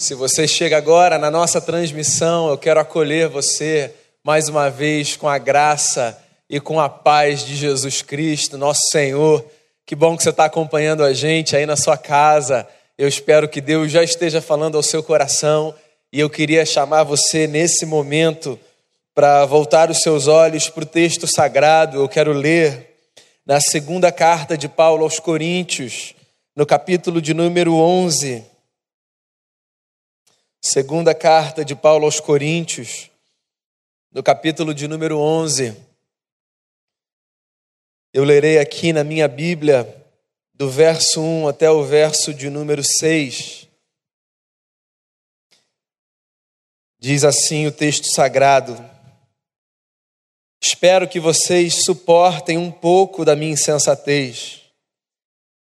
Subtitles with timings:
[0.00, 5.28] Se você chega agora na nossa transmissão, eu quero acolher você mais uma vez com
[5.28, 9.44] a graça e com a paz de Jesus Cristo, nosso Senhor.
[9.84, 12.66] Que bom que você está acompanhando a gente aí na sua casa.
[12.96, 15.74] Eu espero que Deus já esteja falando ao seu coração
[16.10, 18.58] e eu queria chamar você nesse momento
[19.14, 21.98] para voltar os seus olhos para o texto sagrado.
[21.98, 22.96] Eu quero ler
[23.44, 26.14] na segunda carta de Paulo aos Coríntios,
[26.56, 28.48] no capítulo de número 11.
[30.62, 33.10] Segunda carta de Paulo aos Coríntios,
[34.12, 35.74] no capítulo de número 11.
[38.12, 39.88] Eu lerei aqui na minha Bíblia,
[40.52, 43.68] do verso 1 até o verso de número 6.
[46.98, 48.76] Diz assim o texto sagrado:
[50.62, 54.60] Espero que vocês suportem um pouco da minha insensatez.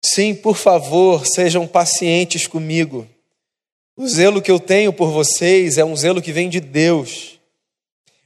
[0.04, 3.08] Sim, por favor, sejam pacientes comigo.
[4.02, 7.38] O zelo que eu tenho por vocês é um zelo que vem de Deus.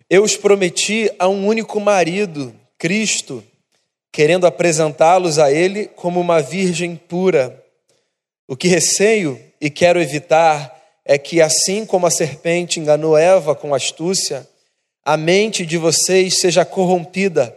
[0.09, 3.45] Eu os prometi a um único marido, Cristo,
[4.11, 7.63] querendo apresentá-los a Ele como uma virgem pura.
[8.49, 13.75] O que receio e quero evitar é que, assim como a serpente enganou Eva com
[13.75, 14.49] astúcia,
[15.05, 17.55] a mente de vocês seja corrompida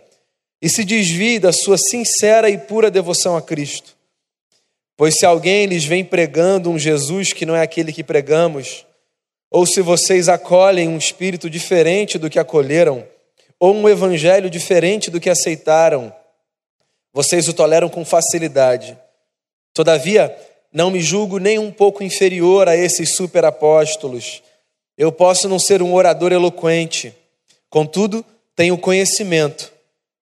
[0.62, 3.96] e se desvie da sua sincera e pura devoção a Cristo.
[5.00, 8.86] Pois se alguém lhes vem pregando um Jesus que não é aquele que pregamos,
[9.50, 13.08] ou se vocês acolhem um espírito diferente do que acolheram,
[13.58, 16.14] ou um evangelho diferente do que aceitaram,
[17.14, 18.98] vocês o toleram com facilidade.
[19.74, 20.38] Todavia,
[20.70, 24.44] não me julgo nem um pouco inferior a esses superapóstolos.
[24.98, 27.16] Eu posso não ser um orador eloquente,
[27.70, 29.72] contudo, tenho conhecimento.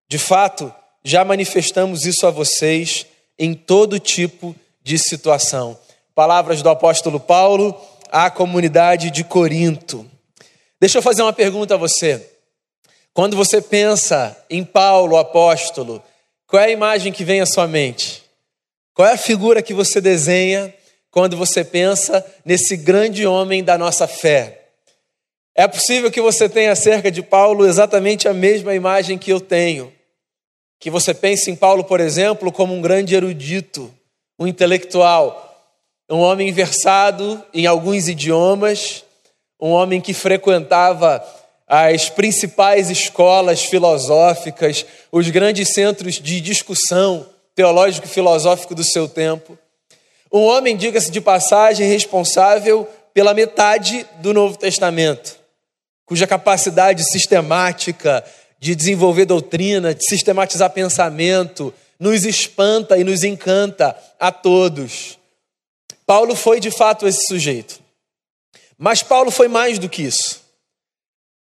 [0.08, 5.78] De fato, já manifestamos isso a vocês em todo tipo de de situação.
[6.14, 7.78] Palavras do apóstolo Paulo
[8.10, 10.08] à comunidade de Corinto.
[10.80, 12.24] Deixa eu fazer uma pergunta a você.
[13.12, 16.02] Quando você pensa em Paulo, apóstolo,
[16.46, 18.22] qual é a imagem que vem à sua mente?
[18.94, 20.72] Qual é a figura que você desenha
[21.10, 24.58] quando você pensa nesse grande homem da nossa fé?
[25.54, 29.92] É possível que você tenha acerca de Paulo exatamente a mesma imagem que eu tenho.
[30.78, 33.92] Que você pense em Paulo, por exemplo, como um grande erudito,
[34.38, 35.44] um intelectual,
[36.08, 39.04] um homem versado em alguns idiomas,
[39.60, 41.22] um homem que frequentava
[41.66, 49.58] as principais escolas filosóficas, os grandes centros de discussão teológico e filosófico do seu tempo.
[50.32, 55.36] Um homem, diga-se de passagem, responsável pela metade do Novo Testamento,
[56.06, 58.24] cuja capacidade sistemática
[58.58, 65.18] de desenvolver doutrina, de sistematizar pensamento, nos espanta e nos encanta a todos.
[66.06, 67.80] Paulo foi de fato esse sujeito.
[68.76, 70.40] Mas Paulo foi mais do que isso.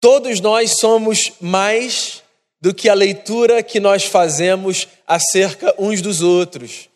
[0.00, 2.22] Todos nós somos mais
[2.60, 6.88] do que a leitura que nós fazemos acerca uns dos outros.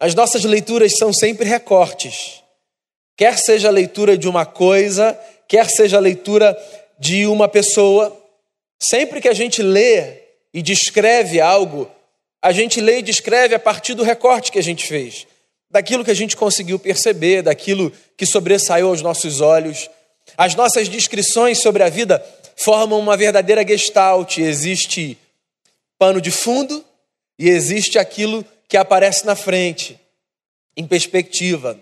[0.00, 2.42] As nossas leituras são sempre recortes.
[3.16, 6.56] Quer seja a leitura de uma coisa, quer seja a leitura
[6.98, 8.16] de uma pessoa,
[8.80, 10.22] sempre que a gente lê
[10.54, 11.90] e descreve algo,
[12.40, 15.26] a gente lê e descreve a partir do recorte que a gente fez,
[15.70, 19.90] daquilo que a gente conseguiu perceber, daquilo que sobressaiu aos nossos olhos.
[20.36, 22.24] As nossas descrições sobre a vida
[22.56, 24.38] formam uma verdadeira gestalt.
[24.38, 25.18] Existe
[25.98, 26.84] pano de fundo
[27.38, 29.98] e existe aquilo que aparece na frente,
[30.76, 31.78] em perspectiva.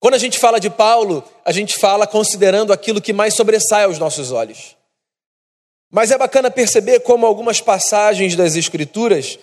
[0.00, 3.98] Quando a gente fala de Paulo, a gente fala considerando aquilo que mais sobressai aos
[3.98, 4.76] nossos olhos.
[5.92, 9.38] Mas é bacana perceber como algumas passagens das Escrituras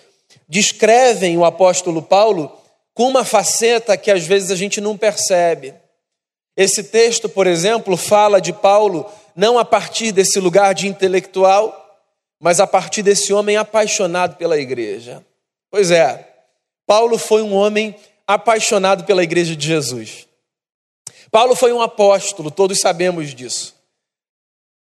[0.48, 2.52] descrevem o apóstolo Paulo
[2.92, 5.72] com uma faceta que às vezes a gente não percebe.
[6.56, 9.06] Esse texto, por exemplo, fala de Paulo
[9.36, 11.72] não a partir desse lugar de intelectual,
[12.40, 15.24] mas a partir desse homem apaixonado pela igreja.
[15.70, 16.28] Pois é,
[16.84, 17.94] Paulo foi um homem
[18.26, 20.26] apaixonado pela igreja de Jesus.
[21.30, 23.79] Paulo foi um apóstolo, todos sabemos disso.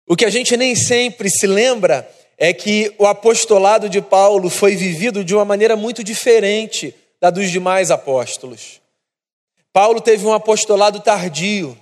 [0.07, 4.75] O que a gente nem sempre se lembra é que o apostolado de Paulo foi
[4.75, 8.81] vivido de uma maneira muito diferente da dos demais apóstolos.
[9.71, 11.77] Paulo teve um apostolado tardio.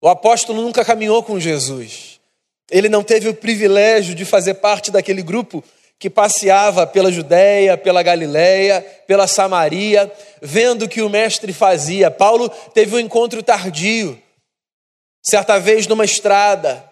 [0.00, 2.18] O apóstolo nunca caminhou com Jesus.
[2.70, 5.62] Ele não teve o privilégio de fazer parte daquele grupo
[5.98, 10.10] que passeava pela Judéia, pela Galiléia, pela Samaria,
[10.42, 12.10] vendo o que o mestre fazia.
[12.10, 14.20] Paulo teve um encontro tardio.
[15.22, 16.84] Certa vez numa estrada,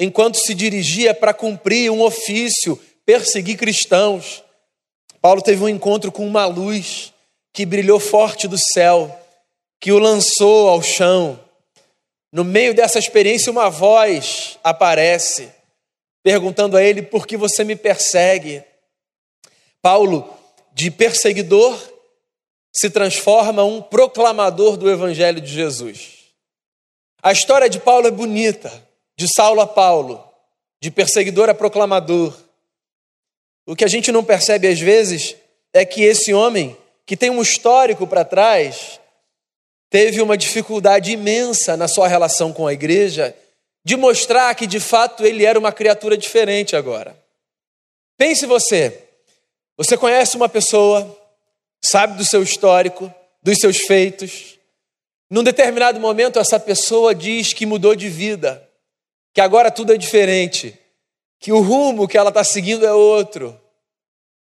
[0.00, 2.76] enquanto se dirigia para cumprir um ofício,
[3.06, 4.42] perseguir cristãos.
[5.20, 7.12] Paulo teve um encontro com uma luz
[7.52, 9.16] que brilhou forte do céu,
[9.80, 11.38] que o lançou ao chão,
[12.32, 15.52] no meio dessa experiência, uma voz aparece,
[16.22, 18.62] perguntando a ele: por que você me persegue?
[19.82, 20.32] Paulo,
[20.72, 21.76] de perseguidor,
[22.72, 26.18] se transforma um proclamador do Evangelho de Jesus.
[27.20, 28.70] A história de Paulo é bonita,
[29.20, 30.26] de Saulo a Paulo,
[30.80, 32.34] de perseguidor a proclamador.
[33.66, 35.36] O que a gente não percebe às vezes
[35.74, 36.74] é que esse homem,
[37.04, 38.98] que tem um histórico para trás,
[39.90, 43.36] teve uma dificuldade imensa na sua relação com a igreja
[43.84, 47.14] de mostrar que de fato ele era uma criatura diferente agora.
[48.16, 49.04] Pense você,
[49.76, 51.14] você conhece uma pessoa,
[51.84, 53.12] sabe do seu histórico,
[53.42, 54.58] dos seus feitos.
[55.28, 58.66] Num determinado momento, essa pessoa diz que mudou de vida,
[59.32, 60.78] que agora tudo é diferente,
[61.38, 63.58] que o rumo que ela está seguindo é outro.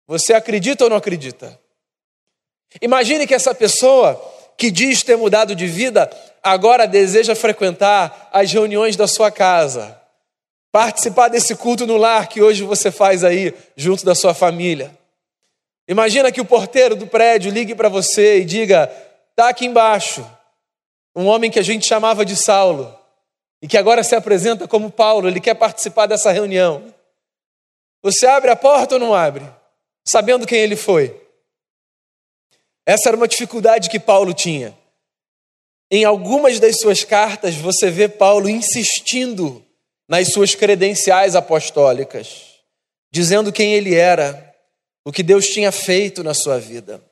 [0.07, 1.59] Você acredita ou não acredita?
[2.81, 4.21] Imagine que essa pessoa
[4.57, 6.11] que diz ter mudado de vida
[6.43, 10.01] agora deseja frequentar as reuniões da sua casa,
[10.71, 14.97] participar desse culto no lar que hoje você faz aí junto da sua família.
[15.89, 18.87] Imagina que o porteiro do prédio ligue para você e diga:
[19.35, 20.25] "Tá aqui embaixo
[21.17, 23.04] um homem que a gente chamava de Saulo
[23.65, 26.93] e que agora se apresenta como Paulo, ele quer participar dessa reunião".
[28.03, 29.43] Você abre a porta ou não abre?
[30.07, 31.19] Sabendo quem ele foi?
[32.85, 34.77] Essa era uma dificuldade que Paulo tinha.
[35.91, 39.65] Em algumas das suas cartas, você vê Paulo insistindo
[40.07, 42.61] nas suas credenciais apostólicas,
[43.11, 44.55] dizendo quem ele era,
[45.07, 47.03] o que Deus tinha feito na sua vida.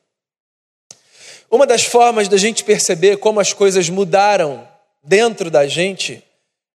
[1.51, 4.69] Uma das formas da gente perceber como as coisas mudaram
[5.03, 6.23] dentro da gente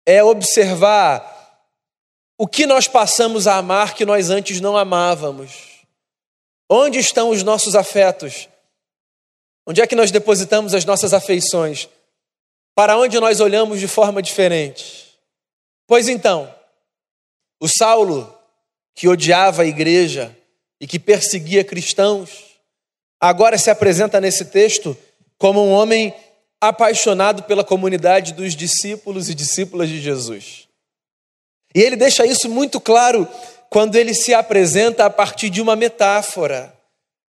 [0.07, 1.35] é observar
[2.37, 5.83] o que nós passamos a amar que nós antes não amávamos.
[6.69, 8.47] Onde estão os nossos afetos?
[9.67, 11.89] Onde é que nós depositamos as nossas afeições?
[12.73, 15.19] Para onde nós olhamos de forma diferente?
[15.85, 16.53] Pois então,
[17.59, 18.33] o Saulo,
[18.95, 20.35] que odiava a igreja
[20.79, 22.45] e que perseguia cristãos,
[23.19, 24.95] agora se apresenta nesse texto
[25.37, 26.13] como um homem
[26.59, 30.67] apaixonado pela comunidade dos discípulos e discípulas de Jesus.
[31.75, 33.27] E ele deixa isso muito claro
[33.69, 36.73] quando ele se apresenta a partir de uma metáfora.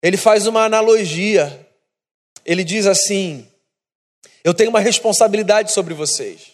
[0.03, 1.67] Ele faz uma analogia.
[2.45, 3.47] Ele diz assim:
[4.43, 6.53] Eu tenho uma responsabilidade sobre vocês.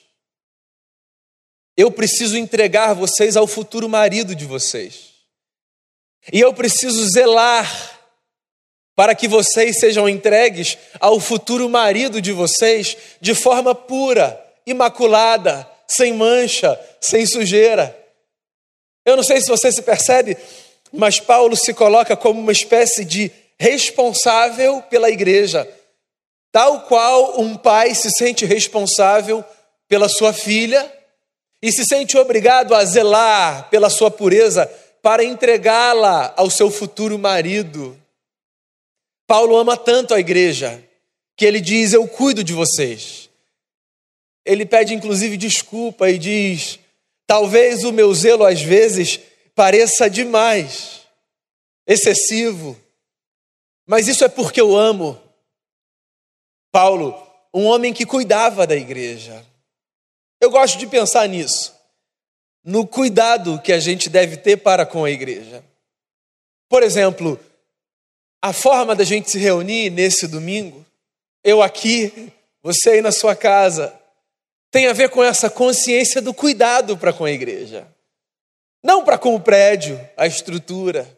[1.77, 5.13] Eu preciso entregar vocês ao futuro marido de vocês.
[6.33, 7.94] E eu preciso zelar
[8.97, 16.13] para que vocês sejam entregues ao futuro marido de vocês de forma pura, imaculada, sem
[16.13, 17.97] mancha, sem sujeira.
[19.05, 20.37] Eu não sei se você se percebe,
[20.93, 25.69] mas Paulo se coloca como uma espécie de responsável pela igreja
[26.55, 29.45] Tal qual um pai se sente responsável
[29.89, 30.89] pela sua filha
[31.61, 34.71] e se sente obrigado a zelar pela sua pureza
[35.03, 38.01] para entregá-la ao seu futuro marido.
[39.27, 40.83] Paulo ama tanto a igreja
[41.37, 43.31] que ele diz: Eu cuido de vocês.
[44.45, 46.79] Ele pede inclusive desculpa e diz:
[47.27, 49.21] Talvez o meu zelo às vezes
[49.55, 51.03] pareça demais,
[51.87, 52.79] excessivo,
[53.87, 55.21] mas isso é porque eu amo.
[56.71, 57.15] Paulo,
[57.53, 59.45] um homem que cuidava da igreja.
[60.41, 61.75] Eu gosto de pensar nisso,
[62.63, 65.65] no cuidado que a gente deve ter para com a igreja.
[66.69, 67.39] Por exemplo,
[68.45, 70.85] a forma da gente se reunir nesse domingo,
[71.43, 72.31] eu aqui,
[72.63, 73.99] você aí na sua casa,
[74.71, 77.89] tem a ver com essa consciência do cuidado para com a igreja.
[78.83, 81.09] Não para com o prédio, a estrutura.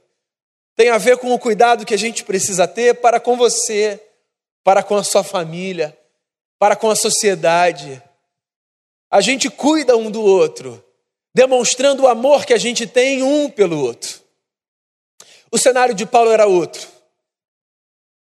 [0.77, 4.01] Tem a ver com o cuidado que a gente precisa ter para com você,
[4.63, 5.99] para com a sua família,
[6.61, 8.01] para com a sociedade.
[9.11, 10.81] A gente cuida um do outro,
[11.35, 14.21] demonstrando o amor que a gente tem um pelo outro.
[15.51, 16.95] O cenário de Paulo era outro.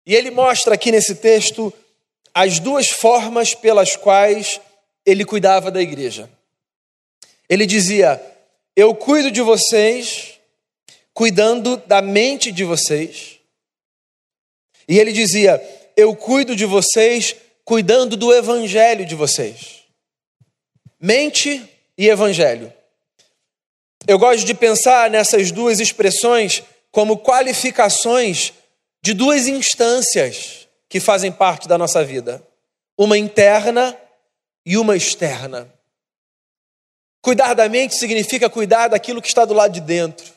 [0.07, 1.71] E ele mostra aqui nesse texto
[2.33, 4.59] as duas formas pelas quais
[5.05, 6.27] ele cuidava da igreja.
[7.47, 8.19] Ele dizia:
[8.75, 10.39] Eu cuido de vocês,
[11.13, 13.37] cuidando da mente de vocês.
[14.87, 15.61] E ele dizia:
[15.97, 17.35] eu cuido de vocês
[17.65, 19.81] cuidando do evangelho de vocês.
[21.01, 22.71] Mente e evangelho.
[24.07, 26.61] Eu gosto de pensar nessas duas expressões
[26.91, 28.53] como qualificações
[29.01, 32.45] de duas instâncias que fazem parte da nossa vida:
[32.97, 33.97] uma interna
[34.65, 35.71] e uma externa.
[37.21, 40.33] Cuidar da mente significa cuidar daquilo que está do lado de dentro.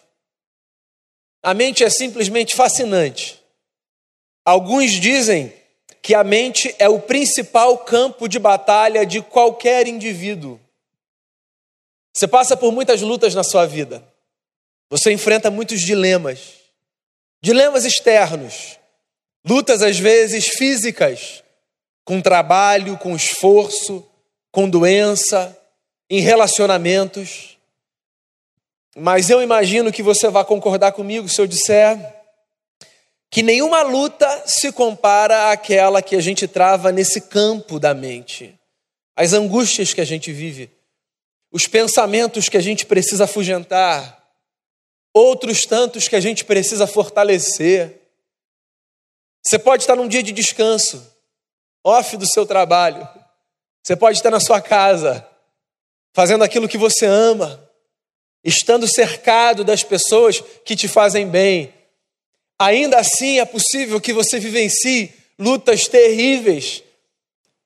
[1.43, 3.41] A mente é simplesmente fascinante.
[4.45, 5.53] Alguns dizem
[6.03, 10.61] que a mente é o principal campo de batalha de qualquer indivíduo.
[12.15, 14.03] Você passa por muitas lutas na sua vida.
[14.91, 16.60] Você enfrenta muitos dilemas.
[17.43, 18.79] Dilemas externos.
[19.45, 21.43] Lutas às vezes físicas,
[22.05, 24.07] com trabalho, com esforço,
[24.53, 25.57] com doença,
[26.11, 27.57] em relacionamentos.
[28.97, 32.21] Mas eu imagino que você vai concordar comigo se eu disser
[33.31, 38.59] que nenhuma luta se compara àquela que a gente trava nesse campo da mente.
[39.15, 40.69] As angústias que a gente vive,
[41.53, 44.20] os pensamentos que a gente precisa afugentar,
[45.15, 48.01] outros tantos que a gente precisa fortalecer.
[49.45, 51.05] Você pode estar num dia de descanso,
[51.85, 53.09] off do seu trabalho.
[53.83, 55.27] Você pode estar na sua casa,
[56.13, 57.69] fazendo aquilo que você ama,
[58.45, 61.75] estando cercado das pessoas que te fazem bem.
[62.59, 66.83] Ainda assim é possível que você vivencie lutas terríveis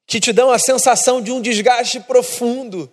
[0.06, 2.92] que te dão a sensação de um desgaste profundo.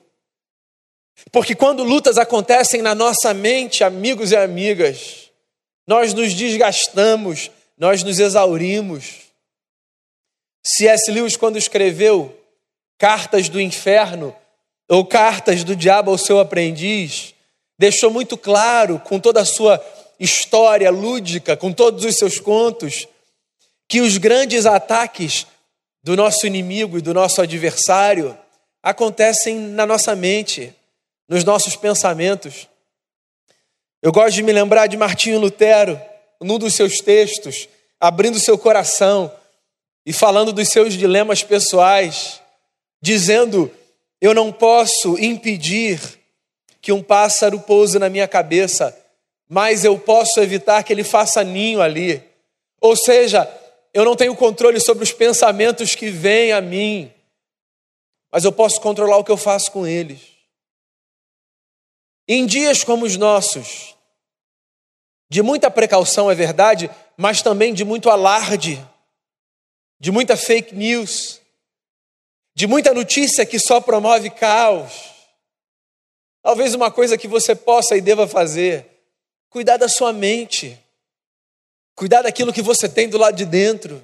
[1.30, 5.30] Porque quando lutas acontecem na nossa mente, amigos e amigas,
[5.86, 9.22] nós nos desgastamos, nós nos exaurimos.
[10.64, 11.12] C.S.
[11.12, 12.38] Lewis, quando escreveu
[12.98, 14.36] Cartas do Inferno,
[14.88, 17.34] ou Cartas do Diabo ao seu aprendiz,
[17.80, 19.84] deixou muito claro, com toda a sua
[20.20, 23.08] história lúdica, com todos os seus contos,
[23.88, 25.48] que os grandes ataques
[26.04, 28.38] do nosso inimigo e do nosso adversário
[28.84, 30.74] acontecem na nossa mente,
[31.32, 32.68] nos nossos pensamentos.
[34.02, 36.00] Eu gosto de me lembrar de Martinho Lutero,
[36.42, 39.32] num dos seus textos, abrindo seu coração
[40.06, 42.42] e falando dos seus dilemas pessoais,
[43.02, 43.72] dizendo:
[44.20, 46.02] Eu não posso impedir
[46.82, 48.94] que um pássaro pouse na minha cabeça,
[49.48, 52.22] mas eu posso evitar que ele faça ninho ali.
[52.82, 53.50] Ou seja,
[53.94, 57.10] eu não tenho controle sobre os pensamentos que vêm a mim,
[58.30, 60.31] mas eu posso controlar o que eu faço com eles.
[62.28, 63.96] Em dias como os nossos,
[65.30, 68.86] de muita precaução é verdade, mas também de muito alarde,
[70.00, 71.40] de muita fake news,
[72.54, 74.92] de muita notícia que só promove caos.
[76.44, 78.86] Talvez uma coisa que você possa e deva fazer,
[79.50, 80.78] cuidar da sua mente,
[81.96, 84.04] cuidar daquilo que você tem do lado de dentro.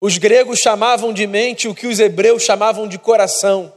[0.00, 3.73] Os gregos chamavam de mente o que os hebreus chamavam de coração.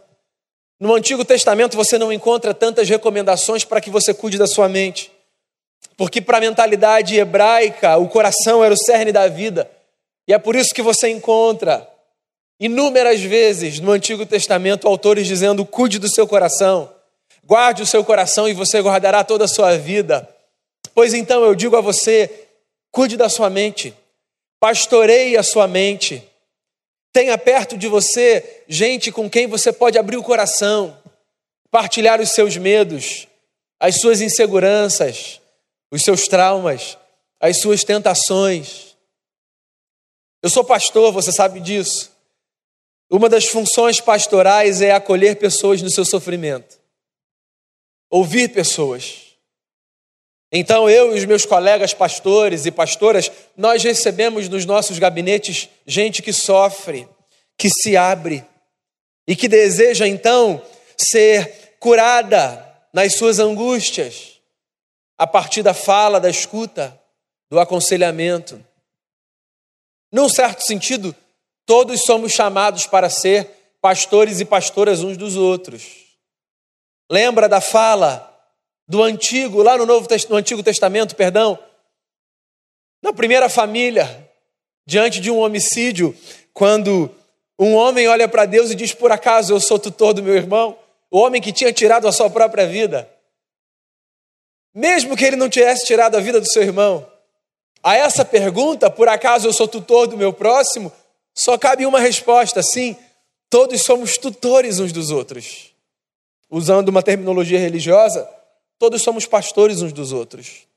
[0.79, 5.11] No Antigo Testamento você não encontra tantas recomendações para que você cuide da sua mente,
[5.95, 9.69] porque para a mentalidade hebraica o coração era o cerne da vida,
[10.27, 11.87] e é por isso que você encontra
[12.59, 16.91] inúmeras vezes no Antigo Testamento autores dizendo: cuide do seu coração.
[17.43, 20.27] Guarde o seu coração e você guardará toda a sua vida.
[20.93, 22.47] Pois então eu digo a você:
[22.91, 23.93] cuide da sua mente,
[24.59, 26.26] pastoreie a sua mente.
[27.11, 30.97] Tenha perto de você gente com quem você pode abrir o coração,
[31.71, 33.27] partilhar os seus medos,
[33.79, 35.41] as suas inseguranças,
[35.91, 36.97] os seus traumas,
[37.39, 38.95] as suas tentações.
[40.41, 42.11] Eu sou pastor, você sabe disso.
[43.09, 46.77] Uma das funções pastorais é acolher pessoas no seu sofrimento
[48.09, 49.26] ouvir pessoas.
[50.51, 56.21] Então, eu e os meus colegas pastores e pastoras, nós recebemos nos nossos gabinetes gente
[56.21, 57.07] que sofre,
[57.57, 58.45] que se abre
[59.27, 60.61] e que deseja então
[60.97, 64.39] ser curada nas suas angústias,
[65.17, 66.97] a partir da fala, da escuta,
[67.49, 68.63] do aconselhamento.
[70.11, 71.13] Num certo sentido,
[71.65, 75.83] todos somos chamados para ser pastores e pastoras uns dos outros.
[77.11, 78.26] Lembra da fala
[78.87, 81.59] do antigo, lá no, Novo, no Antigo Testamento, perdão?
[83.01, 84.29] Na primeira família,
[84.85, 86.15] diante de um homicídio,
[86.53, 87.13] quando
[87.59, 90.77] um homem olha para Deus e diz: Por acaso eu sou tutor do meu irmão?
[91.11, 93.09] O homem que tinha tirado a sua própria vida.
[94.73, 97.05] Mesmo que ele não tivesse tirado a vida do seu irmão,
[97.81, 100.91] a essa pergunta, por acaso eu sou tutor do meu próximo,
[101.35, 102.95] só cabe uma resposta: sim,
[103.49, 105.75] todos somos tutores uns dos outros
[106.49, 108.27] usando uma terminologia religiosa,
[108.79, 110.67] todos somos pastores uns dos outros.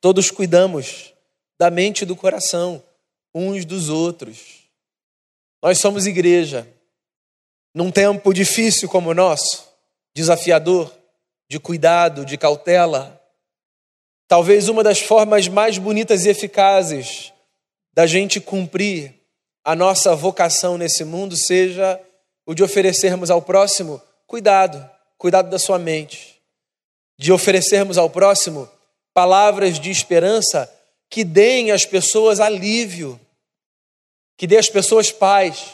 [0.00, 1.12] Todos cuidamos
[1.58, 2.82] da mente e do coração
[3.34, 4.68] uns dos outros.
[5.62, 6.66] Nós somos igreja.
[7.74, 9.68] Num tempo difícil como o nosso,
[10.14, 10.92] desafiador,
[11.48, 13.20] de cuidado, de cautela,
[14.26, 17.32] talvez uma das formas mais bonitas e eficazes
[17.92, 19.14] da gente cumprir
[19.64, 22.00] a nossa vocação nesse mundo seja
[22.46, 26.37] o de oferecermos ao próximo cuidado, cuidado da sua mente,
[27.18, 28.68] de oferecermos ao próximo
[29.12, 30.72] palavras de esperança
[31.10, 33.18] que deem às pessoas alívio.
[34.36, 35.64] que dê às pessoas paz,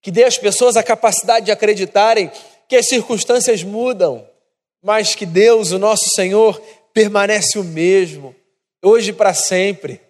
[0.00, 2.32] que dê às pessoas a capacidade de acreditarem
[2.66, 4.26] que as circunstâncias mudam,
[4.82, 6.58] mas que Deus, o nosso Senhor,
[6.94, 8.34] permanece o mesmo,
[8.82, 10.00] hoje e para sempre.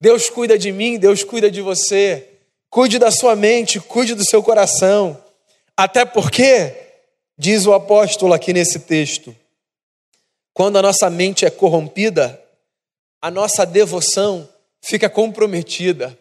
[0.00, 2.26] Deus cuida de mim, Deus cuida de você.
[2.68, 5.16] Cuide da sua mente, cuide do seu coração.
[5.76, 6.74] Até porque,
[7.38, 9.34] diz o apóstolo aqui nesse texto,
[10.52, 12.42] quando a nossa mente é corrompida,
[13.22, 14.48] a nossa devoção
[14.82, 16.18] fica comprometida.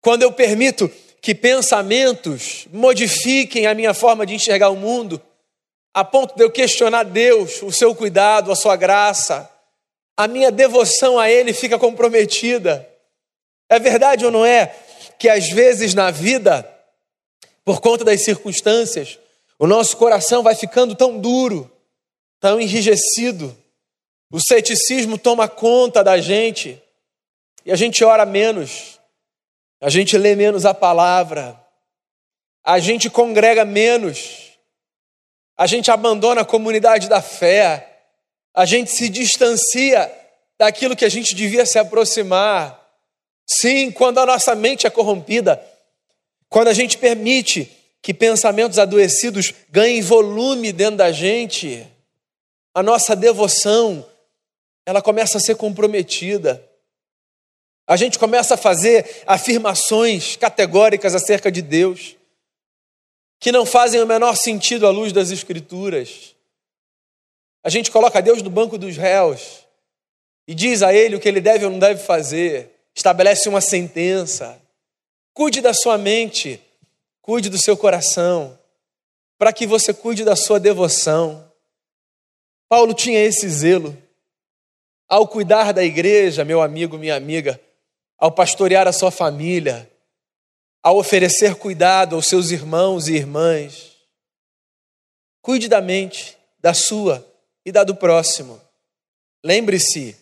[0.00, 0.90] Quando eu permito
[1.20, 5.20] que pensamentos modifiquem a minha forma de enxergar o mundo,
[5.92, 9.50] a ponto de eu questionar Deus, o seu cuidado, a sua graça,
[10.16, 12.88] a minha devoção a Ele fica comprometida.
[13.68, 14.74] É verdade ou não é
[15.18, 16.68] que às vezes na vida,
[17.64, 19.18] por conta das circunstâncias,
[19.58, 21.69] o nosso coração vai ficando tão duro,
[22.40, 23.56] tão enrijecido,
[24.32, 26.82] o ceticismo toma conta da gente.
[27.64, 28.98] E a gente ora menos,
[29.80, 31.60] a gente lê menos a palavra,
[32.64, 34.52] a gente congrega menos,
[35.56, 38.04] a gente abandona a comunidade da fé,
[38.54, 40.10] a gente se distancia
[40.58, 42.78] daquilo que a gente devia se aproximar.
[43.46, 45.62] Sim, quando a nossa mente é corrompida,
[46.48, 47.70] quando a gente permite
[48.02, 51.86] que pensamentos adoecidos ganhem volume dentro da gente,
[52.74, 54.06] a nossa devoção,
[54.86, 56.64] ela começa a ser comprometida.
[57.86, 62.16] A gente começa a fazer afirmações categóricas acerca de Deus,
[63.40, 66.36] que não fazem o menor sentido à luz das Escrituras.
[67.64, 69.66] A gente coloca Deus no banco dos réus
[70.46, 74.60] e diz a Ele o que Ele deve ou não deve fazer, estabelece uma sentença.
[75.34, 76.62] Cuide da sua mente,
[77.20, 78.58] cuide do seu coração,
[79.38, 81.49] para que você cuide da sua devoção.
[82.70, 84.00] Paulo tinha esse zelo.
[85.08, 87.60] Ao cuidar da igreja, meu amigo, minha amiga,
[88.16, 89.90] ao pastorear a sua família,
[90.80, 93.96] ao oferecer cuidado aos seus irmãos e irmãs.
[95.42, 97.26] Cuide da mente, da sua
[97.66, 98.60] e da do próximo.
[99.44, 100.16] Lembre-se,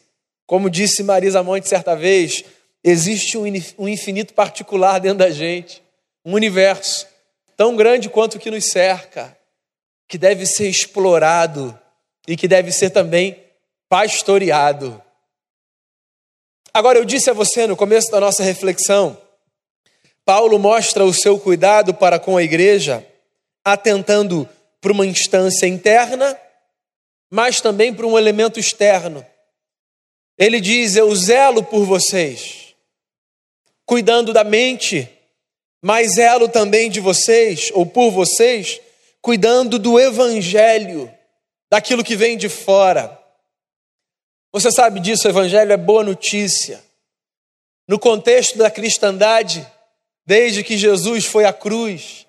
[0.47, 2.45] como disse Marisa Monte certa vez,
[2.83, 5.83] existe um infinito particular dentro da gente,
[6.25, 7.07] um universo
[7.59, 9.37] tão grande quanto o que nos cerca,
[10.09, 11.79] que deve ser explorado
[12.29, 13.43] e que deve ser também
[13.89, 15.03] pastoreado.
[16.75, 19.19] Agora, eu disse a você no começo da nossa reflexão,
[20.27, 23.05] Paulo mostra o seu cuidado para com a igreja,
[23.65, 24.47] atentando
[24.79, 26.39] para uma instância interna,
[27.31, 29.25] mas também para um elemento externo.
[30.37, 32.75] Ele diz: Eu zelo por vocês,
[33.87, 35.09] cuidando da mente,
[35.81, 38.83] mas zelo também de vocês, ou por vocês,
[39.23, 41.11] cuidando do evangelho,
[41.71, 43.19] daquilo que vem de fora.
[44.53, 46.83] Você sabe disso, o Evangelho é boa notícia.
[47.87, 49.67] No contexto da cristandade,
[50.27, 52.27] desde que Jesus foi à cruz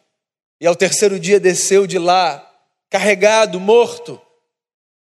[0.59, 2.45] e ao terceiro dia desceu de lá,
[2.89, 4.21] carregado, morto,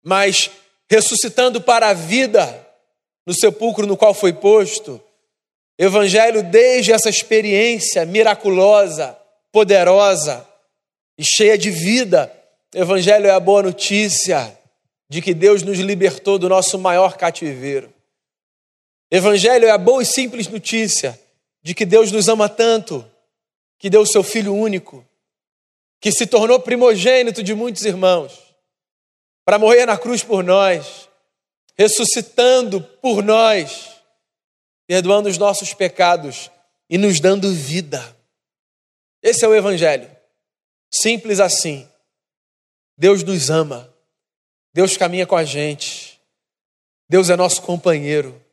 [0.03, 0.51] mas
[0.89, 2.67] ressuscitando para a vida
[3.27, 5.01] no sepulcro no qual foi posto.
[5.79, 9.17] Evangelho, desde essa experiência miraculosa,
[9.53, 10.47] poderosa
[11.17, 12.33] e cheia de vida,
[12.75, 14.57] Evangelho é a boa notícia
[15.09, 17.93] de que Deus nos libertou do nosso maior cativeiro.
[19.11, 21.19] Evangelho é a boa e simples notícia
[21.63, 23.09] de que Deus nos ama tanto,
[23.79, 25.07] que deu o seu Filho único,
[25.99, 28.39] que se tornou primogênito de muitos irmãos,
[29.47, 31.09] para morrer na cruz por nós,
[31.75, 33.97] ressuscitando por nós,
[34.87, 36.51] perdoando os nossos pecados
[36.91, 38.15] e nos dando vida.
[39.23, 40.11] Esse é o Evangelho.
[40.93, 41.89] Simples assim.
[42.99, 43.89] Deus nos ama.
[44.75, 46.21] Deus caminha com a gente.
[47.09, 48.45] Deus é nosso companheiro.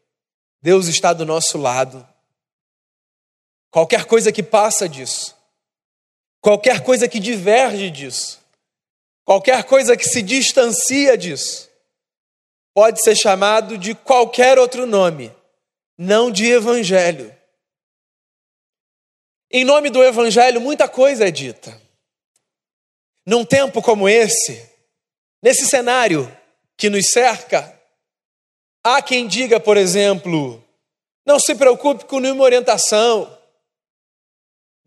[0.62, 2.08] Deus está do nosso lado.
[3.72, 5.36] Qualquer coisa que passa disso,
[6.40, 8.40] qualquer coisa que diverge disso,
[9.26, 11.70] qualquer coisa que se distancia disso,
[12.74, 15.36] pode ser chamado de qualquer outro nome,
[15.98, 17.36] não de evangelho.
[19.52, 21.85] Em nome do evangelho, muita coisa é dita.
[23.26, 24.76] Num tempo como esse,
[25.46, 26.36] Nesse cenário
[26.76, 27.80] que nos cerca,
[28.84, 30.60] há quem diga, por exemplo,
[31.24, 33.32] não se preocupe com nenhuma orientação.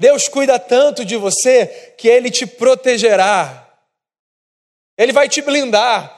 [0.01, 3.73] Deus cuida tanto de você que Ele te protegerá.
[4.99, 6.13] Ele vai te blindar.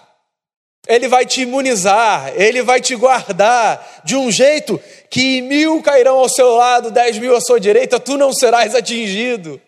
[0.88, 2.32] Ele vai te imunizar.
[2.34, 7.36] Ele vai te guardar de um jeito que mil cairão ao seu lado, dez mil
[7.36, 9.60] à sua direita, tu não serás atingido.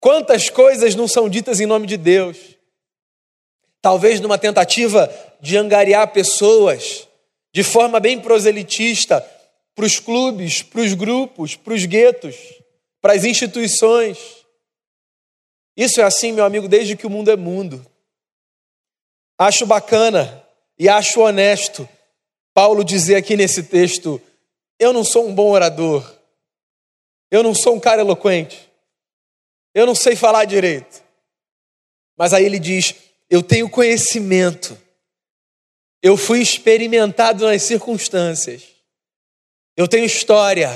[0.00, 2.58] Quantas coisas não são ditas em nome de Deus?
[3.80, 7.08] talvez numa tentativa de angariar pessoas
[7.52, 9.20] de forma bem proselitista
[9.74, 12.36] para os clubes, para os grupos, para os guetos,
[13.00, 14.18] para as instituições.
[15.76, 17.84] Isso é assim, meu amigo, desde que o mundo é mundo.
[19.38, 20.44] Acho bacana
[20.78, 21.88] e acho honesto
[22.52, 24.20] Paulo dizer aqui nesse texto:
[24.78, 26.04] eu não sou um bom orador,
[27.30, 28.69] eu não sou um cara eloquente,
[29.74, 31.02] eu não sei falar direito.
[32.16, 32.94] Mas aí ele diz:
[33.28, 34.76] eu tenho conhecimento,
[36.02, 38.64] eu fui experimentado nas circunstâncias,
[39.76, 40.68] eu tenho história,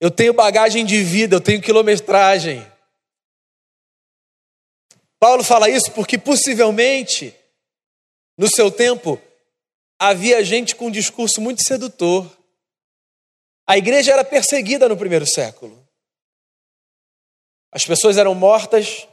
[0.00, 2.66] eu tenho bagagem de vida, eu tenho quilometragem.
[5.18, 7.34] Paulo fala isso porque possivelmente,
[8.38, 9.20] no seu tempo,
[9.98, 12.26] havia gente com um discurso muito sedutor.
[13.66, 15.79] A igreja era perseguida no primeiro século.
[17.72, 19.06] As pessoas eram mortas,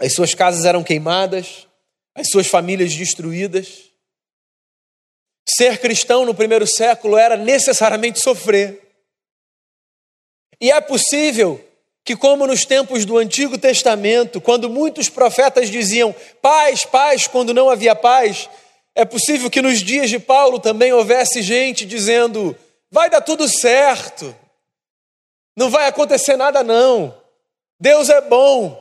[0.00, 1.66] as suas casas eram queimadas,
[2.14, 3.90] as suas famílias destruídas.
[5.48, 8.80] Ser cristão no primeiro século era necessariamente sofrer.
[10.60, 11.62] E é possível
[12.04, 17.68] que, como nos tempos do Antigo Testamento, quando muitos profetas diziam paz, paz, quando não
[17.68, 18.48] havia paz,
[18.94, 22.56] é possível que nos dias de Paulo também houvesse gente dizendo:
[22.90, 24.34] vai dar tudo certo,
[25.56, 27.21] não vai acontecer nada, não.
[27.82, 28.80] Deus é bom,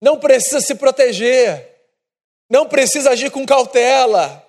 [0.00, 1.70] não precisa se proteger,
[2.48, 4.42] não precisa agir com cautela.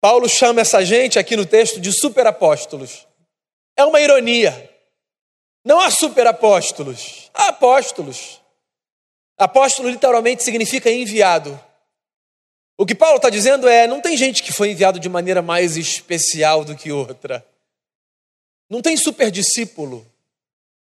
[0.00, 3.06] Paulo chama essa gente aqui no texto de superapóstolos.
[3.76, 4.74] É uma ironia.
[5.62, 8.40] Não há superapóstolos, há apóstolos.
[9.36, 11.62] Apóstolo literalmente significa enviado.
[12.78, 15.76] O que Paulo está dizendo é: não tem gente que foi enviado de maneira mais
[15.76, 17.46] especial do que outra.
[18.70, 20.10] Não tem super discípulo.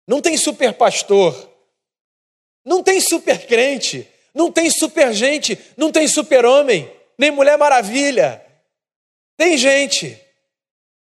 [0.06, 1.50] Não tem super pastor.
[2.64, 4.08] Não tem super crente.
[4.34, 5.58] Não tem super gente.
[5.76, 6.90] Não tem super homem.
[7.18, 8.44] Nem mulher maravilha.
[9.36, 10.20] Tem gente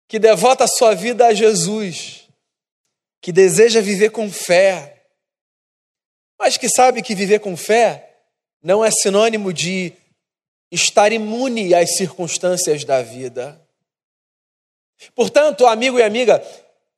[0.08, 2.26] que devota a sua vida a Jesus,
[3.20, 5.04] que deseja viver com fé,
[6.38, 8.08] mas que sabe que viver com fé
[8.62, 9.92] não é sinônimo de
[10.70, 13.60] estar imune às circunstâncias da vida.
[15.14, 16.42] Portanto, amigo e amiga,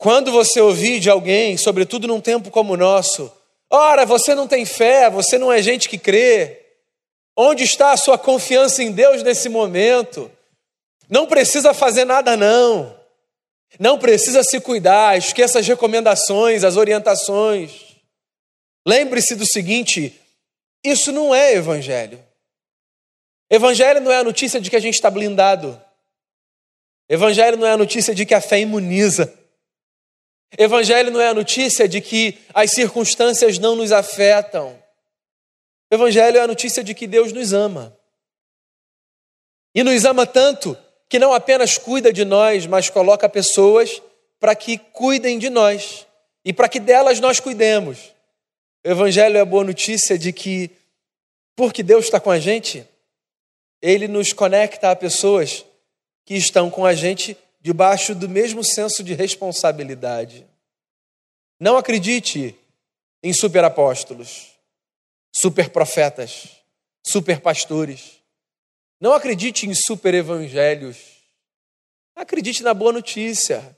[0.00, 3.30] quando você ouvir de alguém, sobretudo num tempo como o nosso,
[3.68, 6.58] ora, você não tem fé, você não é gente que crê,
[7.36, 10.30] onde está a sua confiança em Deus nesse momento?
[11.06, 12.98] Não precisa fazer nada, não.
[13.78, 17.94] Não precisa se cuidar, esqueça as recomendações, as orientações.
[18.88, 20.18] Lembre-se do seguinte:
[20.82, 22.24] isso não é evangelho.
[23.50, 25.78] Evangelho não é a notícia de que a gente está blindado.
[27.06, 29.39] Evangelho não é a notícia de que a fé imuniza.
[30.58, 34.76] Evangelho não é a notícia de que as circunstâncias não nos afetam.
[35.90, 37.96] Evangelho é a notícia de que Deus nos ama.
[39.74, 40.76] E nos ama tanto
[41.08, 44.02] que não apenas cuida de nós, mas coloca pessoas
[44.38, 46.06] para que cuidem de nós
[46.44, 48.12] e para que delas nós cuidemos.
[48.84, 50.70] O Evangelho é a boa notícia de que,
[51.54, 52.86] porque Deus está com a gente,
[53.82, 55.64] ele nos conecta a pessoas
[56.24, 60.46] que estão com a gente debaixo do mesmo senso de responsabilidade.
[61.58, 62.56] Não acredite
[63.22, 64.52] em superapóstolos,
[65.34, 66.48] superprofetas,
[67.06, 68.20] superpastores.
[69.00, 70.96] Não acredite em superevangelhos.
[72.16, 73.76] Acredite na boa notícia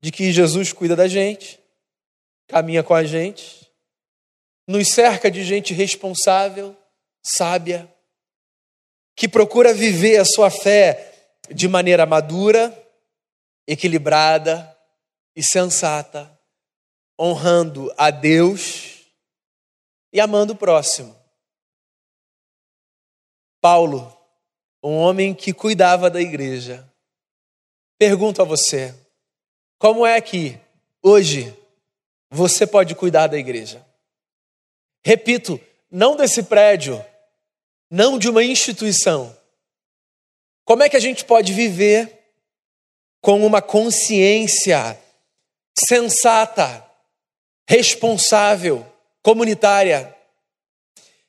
[0.00, 1.58] de que Jesus cuida da gente,
[2.46, 3.68] caminha com a gente,
[4.66, 6.76] nos cerca de gente responsável,
[7.22, 7.92] sábia,
[9.16, 11.12] que procura viver a sua fé
[11.50, 12.87] de maneira madura,
[13.68, 14.74] equilibrada
[15.36, 16.40] e sensata,
[17.20, 19.06] honrando a Deus
[20.10, 21.14] e amando o próximo.
[23.60, 24.16] Paulo,
[24.82, 26.90] um homem que cuidava da igreja,
[27.98, 28.94] pergunto a você:
[29.78, 30.58] como é que
[31.02, 31.54] hoje
[32.30, 33.86] você pode cuidar da igreja?
[35.04, 37.04] Repito, não desse prédio,
[37.90, 39.36] não de uma instituição.
[40.64, 42.17] Como é que a gente pode viver
[43.20, 44.98] com uma consciência
[45.78, 46.84] sensata,
[47.68, 48.86] responsável,
[49.22, 50.14] comunitária?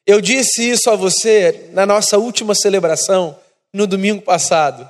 [0.05, 3.39] Eu disse isso a você na nossa última celebração,
[3.73, 4.89] no domingo passado.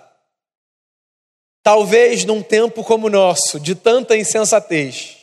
[1.62, 5.18] Talvez num tempo como o nosso, de tanta insensatez,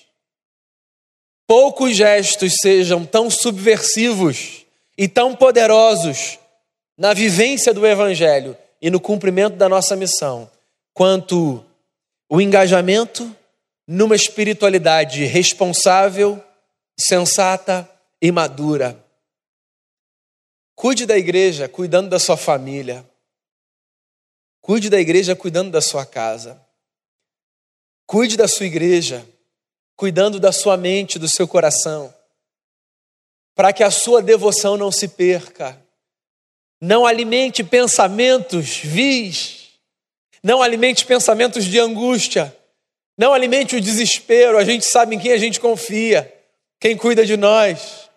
[1.46, 4.66] poucos gestos sejam tão subversivos
[4.98, 6.38] e tão poderosos
[6.96, 10.50] na vivência do Evangelho e no cumprimento da nossa missão,
[10.92, 11.64] quanto
[12.28, 13.34] o engajamento
[13.86, 16.42] numa espiritualidade responsável,
[16.98, 17.88] sensata
[18.20, 19.02] e madura.
[20.74, 23.08] Cuide da igreja cuidando da sua família.
[24.60, 26.60] Cuide da igreja cuidando da sua casa.
[28.06, 29.26] Cuide da sua igreja,
[29.96, 32.14] cuidando da sua mente, do seu coração,
[33.52, 35.80] para que a sua devoção não se perca.
[36.80, 39.65] Não alimente pensamentos vis,
[40.46, 42.56] não alimente pensamentos de angústia,
[43.18, 44.56] não alimente o desespero.
[44.56, 46.32] A gente sabe em quem a gente confia,
[46.78, 48.08] quem cuida de nós.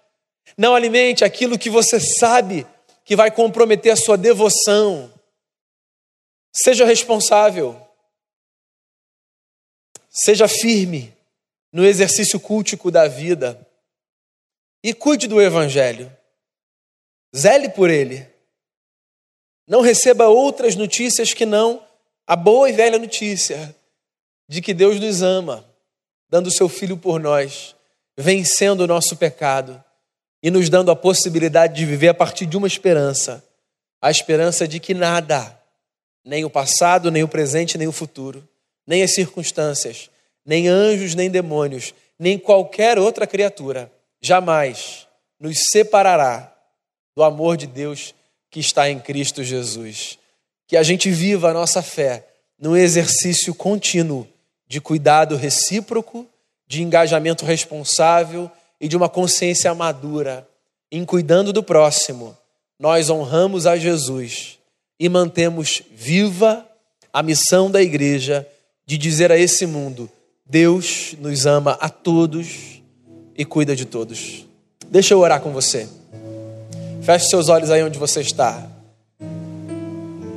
[0.55, 2.67] Não alimente aquilo que você sabe
[3.03, 5.11] que vai comprometer a sua devoção.
[6.53, 7.75] Seja responsável.
[10.07, 11.11] Seja firme
[11.73, 13.67] no exercício cultico da vida.
[14.83, 16.15] E cuide do Evangelho.
[17.35, 18.29] Zele por ele.
[19.67, 21.88] Não receba outras notícias que não
[22.29, 23.75] a boa e velha notícia
[24.47, 25.65] de que Deus nos ama,
[26.29, 27.75] dando o seu Filho por nós,
[28.15, 29.83] vencendo o nosso pecado
[30.43, 33.43] e nos dando a possibilidade de viver a partir de uma esperança
[34.01, 35.59] a esperança de que nada,
[36.23, 38.47] nem o passado, nem o presente, nem o futuro,
[38.85, 40.09] nem as circunstâncias,
[40.45, 45.07] nem anjos, nem demônios, nem qualquer outra criatura, jamais
[45.39, 46.55] nos separará
[47.15, 48.13] do amor de Deus
[48.49, 50.18] que está em Cristo Jesus.
[50.69, 52.25] Que a gente viva a nossa fé
[52.57, 54.27] no exercício contínuo
[54.67, 56.27] de cuidado recíproco,
[56.67, 60.47] de engajamento responsável e de uma consciência madura
[60.91, 62.37] em cuidando do próximo.
[62.79, 64.59] Nós honramos a Jesus
[64.99, 66.63] e mantemos viva
[67.11, 68.47] a missão da igreja
[68.85, 70.07] de dizer a esse mundo:
[70.45, 72.79] Deus nos ama a todos
[73.35, 74.45] e cuida de todos.
[74.87, 75.89] Deixa eu orar com você.
[77.01, 78.68] Feche seus olhos aí onde você está.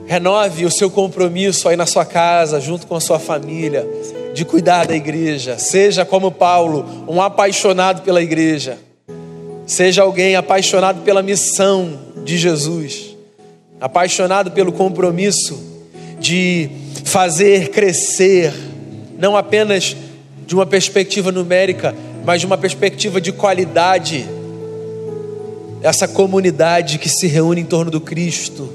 [0.07, 3.89] Renove o seu compromisso aí na sua casa, junto com a sua família,
[4.35, 5.59] de cuidar da igreja.
[5.59, 8.79] Seja como Paulo, um apaixonado pela igreja.
[9.67, 13.17] Seja alguém apaixonado pela missão de Jesus,
[13.81, 15.73] apaixonado pelo compromisso
[16.19, 16.71] de
[17.05, 18.53] fazer crescer
[19.19, 19.97] não apenas
[20.47, 24.27] de uma perspectiva numérica, mas de uma perspectiva de qualidade.
[25.81, 28.69] Essa comunidade que se reúne em torno do Cristo,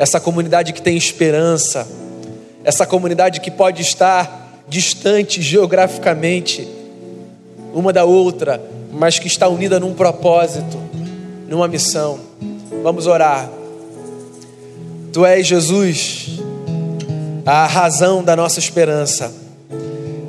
[0.00, 1.86] essa comunidade que tem esperança,
[2.64, 6.66] essa comunidade que pode estar distante geograficamente
[7.74, 8.58] uma da outra,
[8.90, 10.78] mas que está unida num propósito,
[11.46, 12.18] numa missão.
[12.82, 13.50] Vamos orar.
[15.12, 16.40] Tu és Jesus,
[17.44, 19.30] a razão da nossa esperança.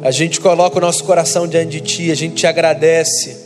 [0.04, 3.38] A gente coloca o nosso coração diante de Ti, a gente te agradece,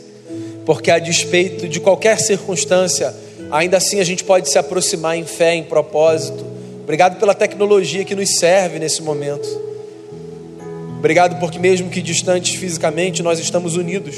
[0.64, 3.14] porque a despeito de qualquer circunstância,
[3.50, 6.44] ainda assim a gente pode se aproximar em fé, em propósito.
[6.82, 9.48] Obrigado pela tecnologia que nos serve nesse momento.
[10.98, 14.16] Obrigado porque, mesmo que distantes fisicamente, nós estamos unidos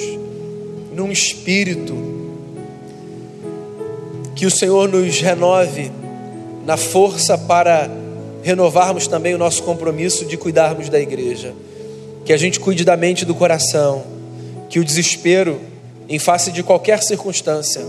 [0.92, 1.96] num espírito.
[4.34, 5.90] Que o Senhor nos renove
[6.64, 7.90] na força para
[8.42, 11.52] renovarmos também o nosso compromisso de cuidarmos da igreja
[12.28, 14.04] que a gente cuide da mente e do coração,
[14.68, 15.58] que o desespero,
[16.10, 17.80] em face de qualquer circunstância,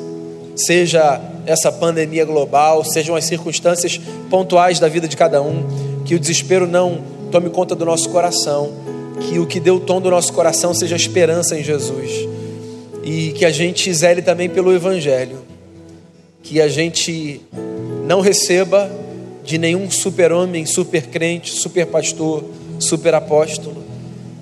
[0.65, 5.63] seja essa pandemia global, sejam as circunstâncias pontuais da vida de cada um,
[6.05, 6.99] que o desespero não
[7.31, 8.71] tome conta do nosso coração,
[9.21, 12.11] que o que deu o tom do nosso coração seja a esperança em Jesus,
[13.03, 15.37] e que a gente zele também pelo Evangelho,
[16.43, 17.41] que a gente
[18.05, 18.89] não receba
[19.43, 22.43] de nenhum super-homem, super-crente, super-pastor,
[22.79, 23.83] super-apóstolo,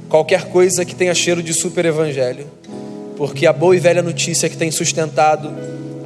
[0.09, 2.45] qualquer coisa que tenha cheiro de super evangelho,
[3.15, 5.51] porque a boa e velha notícia que tem sustentado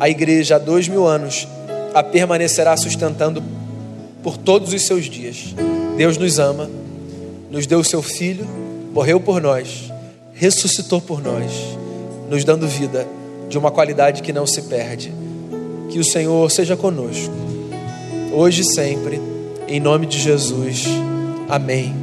[0.01, 1.47] a igreja há dois mil anos
[1.93, 3.43] a permanecerá sustentando
[4.23, 5.53] por todos os seus dias.
[5.95, 6.67] Deus nos ama,
[7.51, 8.47] nos deu o seu Filho,
[8.91, 9.93] morreu por nós,
[10.33, 11.51] ressuscitou por nós,
[12.27, 13.07] nos dando vida
[13.47, 15.13] de uma qualidade que não se perde.
[15.91, 17.31] Que o Senhor seja conosco,
[18.33, 19.21] hoje e sempre,
[19.67, 20.85] em nome de Jesus.
[21.47, 22.00] Amém.